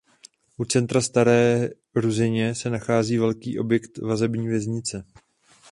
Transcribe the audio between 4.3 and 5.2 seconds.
věznice.